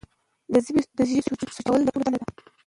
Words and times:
د 0.97 0.99
ژبې 1.11 1.21
سوچه 1.27 1.61
کول 1.67 1.81
د 1.83 1.87
ټولو 1.93 2.03
دنده 2.05 2.19
ده. 2.35 2.43